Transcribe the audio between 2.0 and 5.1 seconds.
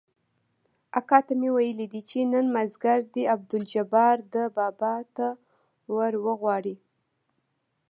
چې نن مازديګر دې عبدالجبار ده بابا